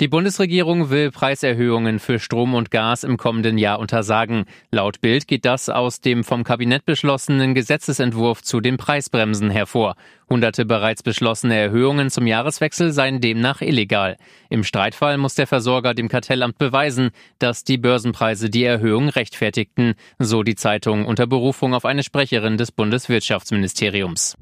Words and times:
Die 0.00 0.08
Bundesregierung 0.08 0.88
will 0.88 1.10
Preiserhöhungen 1.10 1.98
für 1.98 2.18
Strom 2.18 2.54
und 2.54 2.70
Gas 2.70 3.04
im 3.04 3.18
kommenden 3.18 3.58
Jahr 3.58 3.78
untersagen. 3.78 4.46
Laut 4.70 5.02
Bild 5.02 5.28
geht 5.28 5.44
das 5.44 5.68
aus 5.68 6.00
dem 6.00 6.24
vom 6.24 6.42
Kabinett 6.42 6.86
beschlossenen 6.86 7.54
Gesetzesentwurf 7.54 8.40
zu 8.40 8.60
den 8.60 8.78
Preisbremsen 8.78 9.50
hervor. 9.50 9.96
Hunderte 10.30 10.64
bereits 10.64 11.02
beschlossene 11.02 11.54
Erhöhungen 11.54 12.08
zum 12.08 12.26
Jahreswechsel 12.26 12.92
seien 12.92 13.20
demnach 13.20 13.60
illegal. 13.60 14.16
Im 14.48 14.64
Streitfall 14.64 15.18
muss 15.18 15.34
der 15.34 15.46
Versorger 15.46 15.92
dem 15.92 16.08
Kartellamt 16.08 16.56
beweisen, 16.56 17.10
dass 17.38 17.64
die 17.64 17.76
Börsenpreise 17.76 18.48
die 18.48 18.64
Erhöhung 18.64 19.10
rechtfertigten, 19.10 19.96
so 20.18 20.42
die 20.42 20.54
Zeitung 20.54 21.04
unter 21.04 21.26
Berufung 21.26 21.74
auf 21.74 21.84
eine 21.84 22.04
Sprecherin 22.04 22.56
des 22.56 22.72
Bundeswirtschaftsministeriums. 22.72 24.34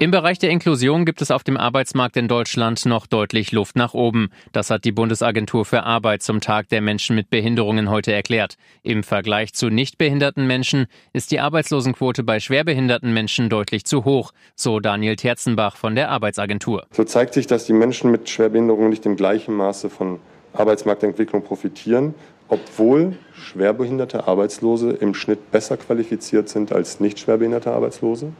Im 0.00 0.12
Bereich 0.12 0.38
der 0.38 0.50
Inklusion 0.50 1.04
gibt 1.04 1.22
es 1.22 1.32
auf 1.32 1.42
dem 1.42 1.56
Arbeitsmarkt 1.56 2.16
in 2.16 2.28
Deutschland 2.28 2.86
noch 2.86 3.08
deutlich 3.08 3.50
Luft 3.50 3.74
nach 3.74 3.94
oben. 3.94 4.30
Das 4.52 4.70
hat 4.70 4.84
die 4.84 4.92
Bundesagentur 4.92 5.64
für 5.64 5.82
Arbeit 5.82 6.22
zum 6.22 6.40
Tag 6.40 6.68
der 6.68 6.80
Menschen 6.80 7.16
mit 7.16 7.30
Behinderungen 7.30 7.90
heute 7.90 8.12
erklärt. 8.12 8.58
Im 8.84 9.02
Vergleich 9.02 9.54
zu 9.54 9.70
nicht 9.70 9.98
behinderten 9.98 10.46
Menschen 10.46 10.86
ist 11.12 11.32
die 11.32 11.40
Arbeitslosenquote 11.40 12.22
bei 12.22 12.38
schwerbehinderten 12.38 13.12
Menschen 13.12 13.48
deutlich 13.48 13.84
zu 13.86 14.04
hoch, 14.04 14.30
so 14.54 14.78
Daniel 14.78 15.16
Terzenbach 15.16 15.76
von 15.76 15.96
der 15.96 16.12
Arbeitsagentur. 16.12 16.86
So 16.92 17.02
zeigt 17.02 17.34
sich, 17.34 17.48
dass 17.48 17.64
die 17.64 17.72
Menschen 17.72 18.12
mit 18.12 18.30
Schwerbehinderungen 18.30 18.90
nicht 18.90 19.04
im 19.04 19.16
gleichen 19.16 19.52
Maße 19.56 19.90
von 19.90 20.20
Arbeitsmarktentwicklung 20.52 21.42
profitieren, 21.42 22.14
obwohl 22.46 23.18
schwerbehinderte 23.34 24.28
Arbeitslose 24.28 24.90
im 24.92 25.14
Schnitt 25.14 25.50
besser 25.50 25.76
qualifiziert 25.76 26.48
sind 26.48 26.70
als 26.70 27.00
nicht 27.00 27.18
schwerbehinderte 27.18 27.72
Arbeitslose 27.72 28.32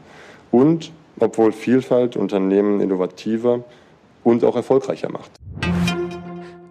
und 0.51 0.93
obwohl 1.19 1.51
Vielfalt 1.51 2.17
Unternehmen 2.17 2.81
innovativer 2.81 3.63
und 4.23 4.43
auch 4.43 4.55
erfolgreicher 4.55 5.11
macht. 5.11 5.31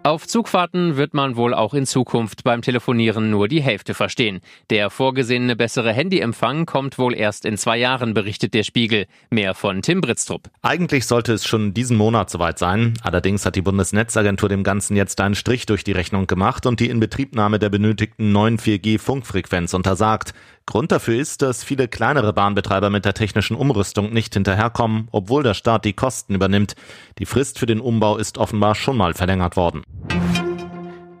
Auf 0.01 0.25
Zugfahrten 0.25 0.95
wird 0.95 1.13
man 1.13 1.35
wohl 1.35 1.53
auch 1.53 1.73
in 1.73 1.85
Zukunft 1.85 2.45
beim 2.45 2.61
Telefonieren 2.61 3.29
nur 3.29 3.49
die 3.49 3.61
Hälfte 3.61 3.93
verstehen. 3.93 4.39
Der 4.69 4.89
vorgesehene 4.89 5.57
bessere 5.57 5.91
Handyempfang 5.91 6.65
kommt 6.65 6.97
wohl 6.97 7.13
erst 7.13 7.43
in 7.43 7.57
zwei 7.57 7.77
Jahren, 7.77 8.13
berichtet 8.13 8.53
der 8.53 8.63
Spiegel. 8.63 9.07
Mehr 9.29 9.53
von 9.53 9.81
Tim 9.81 9.99
Britztrup. 9.99 10.49
Eigentlich 10.61 11.05
sollte 11.05 11.33
es 11.33 11.45
schon 11.45 11.73
diesen 11.73 11.97
Monat 11.97 12.29
soweit 12.29 12.57
sein. 12.59 12.93
Allerdings 13.03 13.45
hat 13.45 13.57
die 13.57 13.61
Bundesnetzagentur 13.61 14.47
dem 14.47 14.63
Ganzen 14.63 14.95
jetzt 14.95 15.19
einen 15.19 15.35
Strich 15.35 15.65
durch 15.65 15.83
die 15.83 15.91
Rechnung 15.91 16.27
gemacht 16.27 16.65
und 16.65 16.79
die 16.79 16.89
Inbetriebnahme 16.89 17.59
der 17.59 17.69
benötigten 17.69 18.31
neuen 18.31 18.57
4G-Funkfrequenz 18.57 19.73
untersagt. 19.73 20.33
Grund 20.69 20.91
dafür 20.91 21.19
ist, 21.19 21.41
dass 21.41 21.63
viele 21.63 21.87
kleinere 21.87 22.31
Bahnbetreiber 22.31 22.91
mit 22.91 23.03
der 23.03 23.15
technischen 23.15 23.55
Umrüstung 23.55 24.13
nicht 24.13 24.35
hinterherkommen, 24.35 25.07
obwohl 25.11 25.41
der 25.41 25.55
Staat 25.55 25.83
die 25.83 25.93
Kosten 25.93 26.35
übernimmt. 26.35 26.75
Die 27.17 27.25
Frist 27.25 27.57
für 27.57 27.65
den 27.65 27.79
Umbau 27.79 28.17
ist 28.17 28.37
offenbar 28.37 28.75
schon 28.75 28.95
mal 28.95 29.15
verlängert 29.15 29.55
worden. 29.55 29.81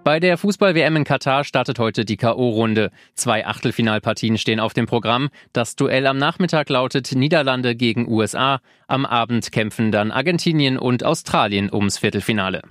Bei 0.03 0.19
der 0.19 0.37
Fußball-WM 0.37 0.97
in 0.97 1.03
Katar 1.03 1.43
startet 1.43 1.79
heute 1.79 2.05
die 2.05 2.15
K.O.-Runde. 2.15 2.91
Zwei 3.15 3.47
Achtelfinalpartien 3.47 4.37
stehen 4.37 4.59
auf 4.59 4.75
dem 4.75 4.85
Programm. 4.85 5.29
Das 5.51 5.75
Duell 5.75 6.05
am 6.05 6.19
Nachmittag 6.19 6.69
lautet 6.69 7.11
Niederlande 7.15 7.75
gegen 7.75 8.07
USA. 8.07 8.59
Am 8.85 9.03
Abend 9.07 9.51
kämpfen 9.51 9.91
dann 9.91 10.11
Argentinien 10.11 10.77
und 10.77 11.03
Australien 11.03 11.73
ums 11.73 11.97
Viertelfinale. 11.97 12.61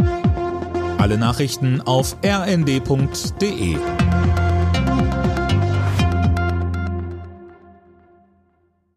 Alle 0.98 1.18
Nachrichten 1.18 1.80
auf 1.80 2.16
rnd.de 2.24 3.78